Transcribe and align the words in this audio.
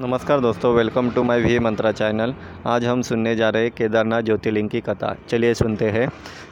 नमस्कार 0.00 0.40
दोस्तों 0.40 0.74
welcome 0.74 1.10
to 1.10 1.22
my 1.22 1.40
V 1.40 1.58
Mantra 1.58 1.92
channel 1.92 2.34
आज 2.66 2.84
हम 2.84 3.02
सुनने 3.02 3.36
जा 3.36 3.48
रहे 3.50 3.70
केदारनाथ 3.70 4.22
ज्योतिर्लिंग 4.22 4.68
की 4.68 4.80
कथा। 4.80 5.16
चलिए 5.28 5.54
सुनते 5.54 5.90
हैं। 5.90 6.08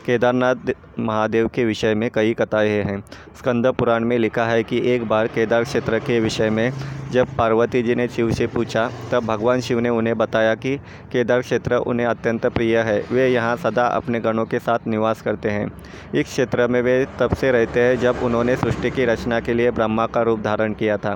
केदारनाथ 0.07 0.55
महादेव 0.99 1.49
के 1.49 1.65
विषय 1.65 1.95
में 1.95 2.11
कई 2.15 2.35
कथाएँ 2.35 2.69
हैं। 2.69 3.05
स्कंद 3.39 3.67
पुराण 3.67 4.05
में 4.05 4.19
लिखा 4.19 4.45
है 4.45 4.63
कि 4.63 4.81
एक 4.93 5.05
बार 5.09 5.27
केदार 5.27 5.65
क्षेत्र 5.65 5.99
के 5.99 6.21
विषय 6.21 6.51
में 6.51 6.73
जब 7.15 7.35
पार्वती 7.37 7.83
जी 7.83 7.95
ने 7.95 8.07
शिव 8.09 8.31
से 8.33 8.47
पूछा, 8.47 8.89
तब 9.13 9.25
भगवान 9.25 9.61
शिव 9.61 9.81
ने 9.81 9.89
उन्हें 9.89 10.17
बताया 10.19 10.55
कि 10.55 10.77
केदार 11.13 11.41
क्षेत्र 11.41 11.77
उन्हें 11.87 12.07
अत्यंत 12.07 12.47
प्रिय 12.47 12.79
है। 12.79 12.99
वे 13.13 13.27
यहाँ 13.29 13.57
सदा 13.57 13.85
अपने 13.89 14.21
गणों 14.21 14.45
के 14.45 14.59
साथ 14.59 14.87
निवास 14.87 15.21
करते 15.23 15.51
हैं। 15.51 15.71
इस 16.15 16.27
क्षेत्र 16.27 16.67
में 16.69 16.81
वे 16.83 17.07
तब 17.21 17.35
से 17.35 17.51
रहते 17.51 17.81
हैं 17.81 17.99
जब 18.01 18.23
उन्होंने 18.23 18.57
सृष्टि 18.57 18.91
की 18.91 19.05
रचना 19.05 19.39
के 19.41 19.55
लिए 19.55 19.71
ब्रह्मा 19.71 20.07
का 20.07 20.23
रूप 20.23 20.41
धारण 20.41 20.73
किया 20.73 20.97
था। 20.97 21.15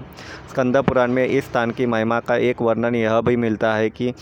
स्कंद 0.50 0.76
पुराण 0.76 1.10
में 1.10 1.26
इस 1.26 1.44
स्थान 1.44 1.70
की 1.70 1.86
महिमा 1.86 2.20
का 2.20 2.36
एक 2.36 2.62
वर्णन 2.62 2.94
यह 2.94 3.20
भी 3.20 3.36
मिलता 3.36 3.74
है 3.74 3.90
कि 3.90 4.12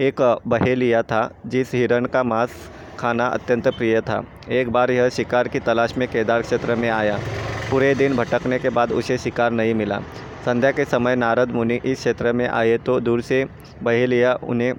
एक 0.00 0.20
बहेलिया 0.46 1.02
था, 1.02 1.30
जिस 1.46 1.74
हिरण 1.74 2.04
का 2.04 2.22
मांस 2.22 2.54
खाना 2.98 3.26
अत्यंत 3.26 3.68
प्रिय 3.68 4.00
था। 4.00 4.22
एक 4.50 4.70
बार 4.70 4.90
यह 4.90 5.08
शिकार 5.08 5.48
की 5.48 5.60
तलाश 5.60 5.96
में 5.98 6.06
केदार 6.08 6.42
क्षेत्र 6.42 6.74
में 6.74 6.88
आया। 6.90 7.18
पूरे 7.70 7.94
दिन 7.94 8.16
भटकने 8.16 8.58
के 8.58 8.68
बाद 8.68 8.92
उसे 8.92 9.18
शिकार 9.18 9.50
नहीं 9.50 9.74
मिला। 9.74 10.00
संध्या 10.46 10.70
के 10.70 10.84
समय 10.84 11.16
नारद 11.16 11.50
मुनि 11.50 11.78
इस 11.84 11.98
क्षेत्र 11.98 12.32
में 12.32 12.46
आए 12.48 12.76
तो 12.78 12.98
दूर 13.00 13.20
से 13.20 13.44
बहेलिया 13.82 14.34
उन्हें 14.44 14.72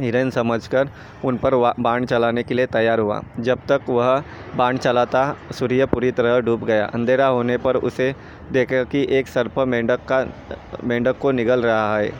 हिरन 0.00 0.30
समझकर 0.30 0.88
उन 1.24 1.36
पर 1.36 1.54
बाण 1.80 2.04
चलाने 2.04 2.42
के 2.42 2.54
लिए 2.54 2.66
तैयार 2.66 3.00
हुआ। 3.00 3.20
जब 3.40 3.66
तक 3.68 3.88
वह 3.88 4.22
बाण 4.56 4.76
चलाता, 4.76 5.24
सूर्य 5.52 5.86
पूरी 5.86 6.10
तरह 6.12 6.38
डूब 6.40 6.64
गया। 6.64 6.84
अंधेरा 6.86 7.26
होने 7.26 7.56
पर 7.58 7.76
उसे 7.78 8.14
देखा 8.52 8.82
कि 8.84 9.06
एक 9.10 9.28
सर्प 9.28 9.58
मेंढक 9.58 10.06
का, 10.12 10.24
मेंढक 10.84 11.18
को 11.18 11.32
निगल 11.32 11.62
रहा 11.62 11.96
है। 11.98 12.12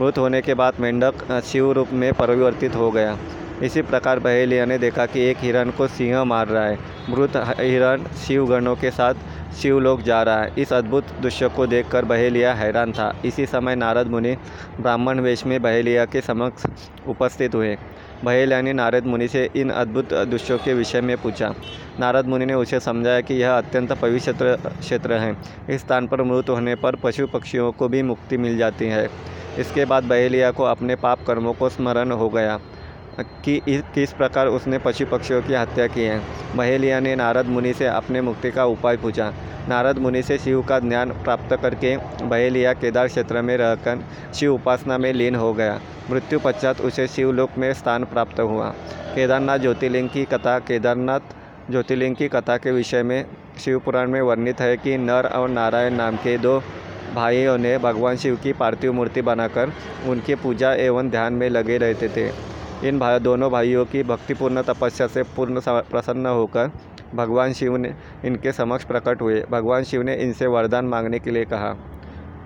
मृत 0.00 0.18
होने 0.18 0.40
के 0.42 0.54
बाद 0.54 0.80
मेंढक 0.80 1.40
शिव 1.44 1.72
रूप 1.72 1.92
में 1.92 2.12
परिवर्तित 2.14 2.76
हो 2.76 2.90
गया। 2.90 3.16
इसी 3.62 3.82
प्रकार 3.82 4.18
बहेलिया 4.18 4.64
ने 4.64 4.78
देखा 4.78 5.04
कि 5.06 5.20
एक 5.20 5.36
हिरण 5.40 5.70
को 5.70 5.86
सिंह 5.88 6.22
मार 6.24 6.48
रहा 6.48 6.64
है। 6.64 6.78
मृत 7.10 7.36
हिरण 7.60 8.04
शिवगणों 8.26 8.74
के 8.76 8.90
साथ 8.90 9.14
शिवलोक 9.60 10.00
जा 10.00 10.22
रहा 10.22 10.42
है। 10.42 10.52
इस 10.58 10.72
अद्भुत 10.72 11.04
दृश्य 11.22 11.48
को 11.48 11.66
देखकर 11.66 12.04
बहेलिया 12.04 12.54
हैरान 12.54 12.92
था। 12.92 13.12
इसी 13.24 13.46
समय 13.46 13.76
नारद 13.76 14.06
मुनि 14.06 14.36
ब्राह्मण 14.80 15.20
वेश 15.20 15.44
में 15.46 15.60
बहेलिया 15.62 16.04
के 16.04 16.20
समक्ष 16.20 16.66
उपस्थित 17.08 17.54
हुए। 17.54 17.76
बहेलिया 18.24 18.60
ने 18.62 18.72
नारद 18.72 19.06
मुनि 19.06 19.28
से 19.28 19.48
इन 19.56 19.70
अद्भुत 19.70 20.14
दृश्यों 20.14 20.58
के 20.58 20.74
विषय 20.74 21.00
में 21.00 21.16
पूछा। 21.16 21.54
नारद 22.00 22.26
मुनि 22.26 22.46
ने 22.46 22.54
उसे 22.54 22.80
समझाया 22.80 23.20
कि 23.20 23.34
यह 23.34 23.56
अत्यंत 23.58 23.92
पवित्र 23.92 24.56
क्षेत्र 24.80 25.12
है। 25.12 25.36
इस 25.70 25.80
स्थान 25.80 26.06
पर 26.06 26.22
मृत 26.22 26.48
होने 26.48 26.74
पर 26.74 26.96
पशु 26.96 27.26
पक्षियों 27.26 27.72
को 27.72 27.88
भी 27.88 28.02
मुक्ति 28.02 28.36
मिल 28.36 28.58
जाती 28.58 28.88
है। 28.88 29.08
इसके 29.58 29.84
बाद 29.84 30.04
बहेलिया 30.04 30.50
को 30.50 30.64
अपने 30.64 30.96
पाप 30.96 31.24
कर्मों 31.26 31.52
को 31.52 31.68
स्मरण 31.68 32.10
हो 32.12 32.28
गया। 32.28 32.58
कि 33.20 33.60
किस 33.94 34.12
प्रकार 34.12 34.46
उसने 34.46 34.78
पशु 34.78 35.06
पक्षियों 35.06 35.40
की 35.42 35.54
हत्या 35.54 35.86
की 35.86 36.00
है। 36.00 36.20
महेलिया 36.56 37.00
ने 37.00 37.14
नारद 37.16 37.46
मुनि 37.46 37.72
से 37.74 37.86
अपने 37.86 38.20
मुक्ति 38.20 38.50
का 38.50 38.64
उपाय 38.64 38.96
पूछा। 38.96 39.32
नारद 39.68 39.98
मुनि 39.98 40.22
से 40.22 40.38
शिव 40.38 40.62
का 40.62 40.78
ज्ञान 40.78 41.10
प्राप्त 41.12 41.56
करके 41.62 41.96
बहेलिया 42.22 42.72
केदार 42.72 43.08
क्षेत्र 43.08 43.42
में 43.42 43.56
रहकर 43.56 44.04
शिव 44.34 44.54
उपासना 44.54 44.98
में 44.98 45.12
लीन 45.12 45.34
हो 45.34 45.52
गया। 45.54 45.80
मृत्यु 46.10 46.38
पश्चात 46.38 46.80
उसे 46.80 47.06
शिवलोक 47.06 47.50
में 47.58 47.72
स्थान 47.72 48.04
प्राप्त 48.04 48.40
हुआ। 48.40 48.68
केदारनाथ 49.14 49.58
ज्योतिर्लिंग 49.58 50.08
की 50.08 50.24
कथा, 50.24 50.58
केदारनाथ 50.58 51.20
ज्योतिर्लिंग 51.70 52.16
की 52.16 52.28
कथा 52.28 52.56
के 52.56 52.70
विषय 52.70 53.02
में 53.02 53.24
शिवपुराण 53.64 54.10
में 54.10 54.20
वर्णित 54.20 54.60
है 54.60 54.76
कि 54.76 54.96
नर 54.98 55.26
और 55.26 55.48
नारायण 55.48 55.94
नाम 55.94 56.16
के 56.16 56.36
दो 56.38 56.62
भाइयों 57.14 57.58
ने 57.58 57.76
भगवान 57.78 58.16
शिव 58.16 58.36
की 58.36 58.52
पार्थिव 58.52 58.92
मूर्ति 58.92 59.22
बनाकर 59.22 59.72
उनकी 60.06 60.34
पूजा 60.34 60.72
एवं 60.74 61.10
ध्यान 61.10 61.32
में 61.32 61.48
लगे 61.50 61.76
रहते 61.78 62.08
थे। 62.08 62.51
इन 62.84 62.98
भाई 62.98 63.18
दोनों 63.18 63.50
भाइयों 63.50 63.84
की 63.84 64.02
भक्तिपूर्ण 64.02 64.62
तपस्या 64.62 65.06
से 65.06 65.22
पूर्ण 65.36 65.60
प्रसन्न 65.66 66.26
होकर 66.26 66.70
भगवान 67.14 67.52
शिव 67.52 67.76
ने 67.76 67.92
इनके 68.24 68.52
समक्ष 68.52 68.84
प्रकट 68.84 69.20
हुए। 69.22 69.42
भगवान 69.50 69.84
शिव 69.84 70.02
ने 70.02 70.14
इनसे 70.16 70.46
वरदान 70.46 70.84
मांगने 70.84 71.18
के 71.18 71.30
लिए 71.30 71.44
कहा। 71.44 71.72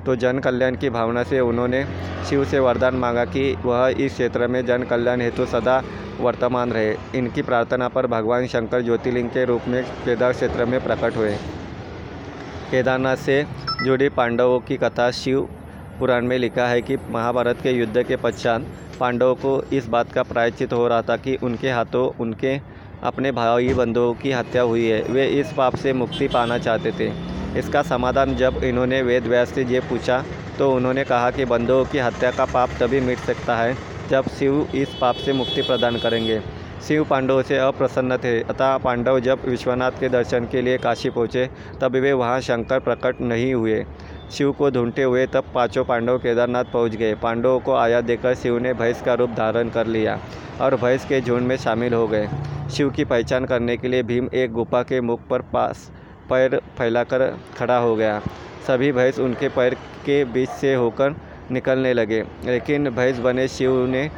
तो 0.06 0.16
जन 0.16 0.38
कल्याण 0.38 0.76
की 0.76 0.90
भावना 0.90 1.22
से 1.22 1.40
उन्होंने 1.40 1.84
शिव 2.28 2.44
से 2.44 2.58
वरदान 2.58 2.94
मांगा 2.94 3.24
कि 3.24 3.52
वह 3.64 3.94
इस 3.98 4.12
क्षेत्र 4.12 4.46
में 4.46 4.64
जन 4.66 4.82
कल्याण 4.82 5.20
हेतु 5.20 5.46
सदा 5.46 5.82
वर्तमान 6.20 6.72
रहे। 6.72 6.94
इनकी 7.14 7.42
प्रार्थना 7.42 7.88
पर 7.88 8.06
भगवान 8.06 8.46
शंकर 8.46 8.82
ज्योतिर्लिंग 8.82 9.30
के 9.30 9.44
रूप 9.44 9.68
में 9.68 9.82
केदार 10.04 10.32
क्षेत्र 10.32 10.64
में 10.64 10.82
प्रकट 10.84 11.16
हुए। 11.16 11.34
केदारनाथ 12.70 13.16
से 13.16 13.44
जुड़ी 13.84 14.08
पांडवों 14.08 14.60
की 14.60 14.76
कथा 14.76 15.10
शिव 15.10 15.48
पुराण 15.98 16.26
में 16.26 16.38
लिखा 16.38 16.66
है 16.66 16.80
कि 16.82 16.96
महाभारत 17.10 17.60
के 17.62 17.70
युद्ध 17.70 18.02
के 18.02 18.16
पश्चात 18.16 18.66
पांडवों 18.96 19.34
को 19.36 19.60
इस 19.72 19.86
बात 19.88 20.12
का 20.12 20.22
प्रायश्चित 20.24 20.72
हो 20.72 20.86
रहा 20.88 21.02
था 21.02 21.16
कि 21.16 21.36
उनके 21.42 21.70
हाथों, 21.70 22.06
उनके 22.20 22.56
अपने 23.04 23.32
भाई 23.32 23.74
बंधुओं 23.74 24.14
की 24.14 24.32
हत्या 24.32 24.62
हुई 24.62 24.86
है। 24.86 25.02
वे 25.04 25.26
इस 25.40 25.52
पाप 25.52 25.76
से 25.76 25.92
मुक्ति 25.94 26.28
पाना 26.28 26.58
चाहते 26.58 26.92
थे। 26.92 27.10
इसका 27.58 27.82
समाधान 27.84 28.34
जब 28.36 28.60
इन्होंने 28.64 29.00
वेद 29.02 29.26
व्यास 29.26 29.54
से 29.54 29.64
ये 29.64 29.80
पूछा 29.82 30.22
तो 30.58 30.70
उन्होंने 30.72 31.04
कहा 31.04 31.30
कि 31.30 31.44
बंधुओं 31.44 31.84
की 31.84 31.98
हत्या 31.98 32.30
का 32.30 32.44
पाप 32.44 32.70
तभी 32.80 33.00
मिट 33.00 33.18
सकता 33.20 33.56
है 33.56 33.76
जब 34.10 34.28
शिव 34.30 34.68
इस 34.74 34.94
पाप 35.00 35.14
से 35.16 35.32
मुक्ति 35.32 35.62
प्रदान 35.62 35.98
करेंगे। 35.98 36.40
शिव 36.88 37.04
पांडवों 37.04 37.42
से 37.42 37.56
अप्रसन्न 37.58 38.16
थे। 38.16 38.40
अतः 38.42 38.76
पांडव 38.78 39.18
जब 39.20 39.44
विश्वनाथ 39.44 39.92
के 40.00 40.08
दर्शन 40.08 40.44
के 40.46 40.60
लिए 40.62 40.76
काशी 40.78 41.10
पहुँचे, 41.10 41.48
तब 41.80 41.92
वे 41.94 42.12
वहाँ 42.12 42.40
शंकर 42.40 42.80
प्रकट 42.80 43.20
नहीं 43.22 43.52
हुए। 43.54 43.84
शिव 44.32 44.52
को 44.52 44.70
ढूंढते 44.70 45.02
हुए 45.02 45.26
तब 45.26 45.44
पाँचों 45.54 45.84
पांडव 45.84 46.18
केदारनाथ 46.18 46.64
पहुँच 46.64 46.94
गए। 46.94 47.14
पांडवों 47.14 47.58
को 47.60 47.74
आया 47.74 48.00
देकर 48.02 48.34
शिव 48.34 48.58
ने 48.58 48.72
भैंस 48.74 49.02
का 49.02 49.14
रूप 49.14 49.30
धारण 49.30 49.68
कर 49.68 49.86
लिया 49.86 50.18
और 50.60 50.76
भैंस 50.76 51.04
के 51.04 51.20
झुंड 51.20 51.46
में 51.46 51.56
शामिल 51.56 51.94
हो 51.94 52.06
गए। 52.08 52.28
शिव 52.70 52.90
की 52.90 53.04
पहचान 53.04 53.44
करने 53.44 53.76
के 53.76 53.88
लिए 53.88 54.02
भीम 54.02 54.28
एक 54.34 54.52
गुफा 54.52 54.82
के 54.82 55.00
मुख 55.00 55.26
पर 55.28 55.42
पास 55.52 55.90
पैर 56.30 56.56
फैलाकर 56.78 57.26
खड़ा 57.58 57.78
हो 57.78 57.94
गया। 57.96 58.20
सभी 58.66 58.92
भैंस 58.92 59.18
उनके 59.20 59.48
पैर 59.48 59.74
के 60.06 60.24
बीच 60.26 60.48
से 60.50 60.74
होकर 60.74 61.14
निकलने 61.50 61.92
लगे, 61.94 62.22
लेकिन 62.44 62.90
भैंस 62.90 63.18
बने 63.18 63.48
शिव 63.48 63.84
ने 63.86 64.08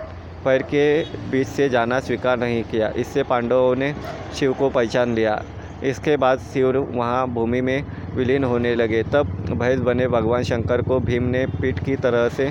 पैर 0.44 0.62
के 0.64 1.02
बीच 1.30 1.46
से 1.46 1.68
जाना 1.68 2.00
स्वीकार 2.00 2.38
नहीं 2.38 2.62
किया। 2.64 2.88
इससे 2.96 3.22
पांडवों 3.24 3.74
ने 3.76 3.94
शिव 4.34 4.52
को 4.52 4.68
पहचान 4.70 5.14
लिया। 5.14 5.42
इसके 5.84 6.16
बाद 6.16 6.38
शिव 6.52 6.76
वहाँ 6.76 7.26
भूमि 7.28 7.60
में 7.60 7.84
विलीन 8.14 8.44
होने 8.44 8.74
लगे। 8.74 9.02
तब 9.04 9.26
भैंस 9.52 9.80
बने 9.80 10.08
भगवान 10.08 10.42
शंकर 10.42 10.82
को 10.82 10.98
भीम 11.00 11.22
ने 11.24 11.46
पीठ 11.60 11.84
की 11.84 11.96
तरह 11.96 12.28
से 12.28 12.50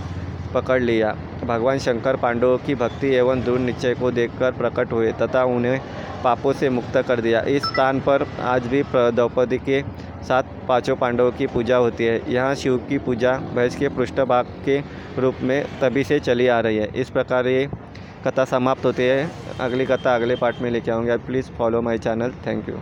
पकड़ 0.53 0.81
लिया। 0.81 1.15
भगवान 1.45 1.79
शंकर 1.79 2.15
पांडवों 2.15 2.57
की 2.57 2.75
भक्ति 2.75 3.13
एवं 3.15 3.41
दृढ़ 3.43 3.59
निश्चय 3.59 3.93
को 3.95 4.11
देखकर 4.11 4.51
प्रकट 4.51 4.91
हुए 4.91 5.11
तथा 5.11 5.43
उन्हें 5.45 5.79
पापों 6.23 6.53
से 6.53 6.69
मुक्त 6.69 6.97
कर 6.97 7.21
दिया। 7.21 7.41
इस 7.41 7.63
स्थान 7.63 7.99
पर 7.99 8.25
आज 8.43 8.67
भी 8.67 8.83
द्रौपदी 8.95 9.57
के 9.59 9.81
साथ 10.23 10.43
पाँचों 10.67 10.95
पांडवों 10.95 11.31
की 11.31 11.47
पूजा 11.47 11.77
होती 11.77 12.05
है। 12.05 12.21
यहाँ 12.33 12.55
शिव 12.55 12.77
की 12.89 12.97
पूजा 12.97 13.37
भैंस 13.55 13.75
के 13.75 13.89
पृष्ठभाग 13.89 14.45
के 14.65 14.79
रूप 15.19 15.41
में 15.41 15.63
तभी 15.81 16.03
से 16.03 16.19
चली 16.19 16.47
आ 16.47 16.59
रही 16.59 16.77
है। 16.77 16.89
इस 16.95 17.09
प्रकार 17.09 17.47
ये 17.47 17.67
कथा 18.25 18.45
समाप्त 18.45 18.85
होती 18.85 19.03
है। 19.03 19.29
अगली 19.61 19.85
कथा 19.85 20.15
अगले 20.15 20.35
पार्ट 20.35 20.61
में 20.61 20.69
लेके 20.71 20.91
आऊँगी। 20.91 21.17
Please 21.27 21.51
follow 21.57 21.81
my 21.81 21.97
channel 21.97 22.31
thank 22.47 22.69
you 22.69 22.79